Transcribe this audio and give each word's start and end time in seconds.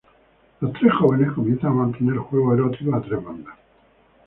Los 0.61 0.73
tres 0.73 0.91
jóvenes 0.93 1.31
comienzan 1.33 1.73
a 1.73 1.75
mantener 1.75 2.17
juegos 2.17 2.55
eróticos 2.55 2.91
a 2.95 3.01
tres 3.01 3.23
bandas. 3.23 3.55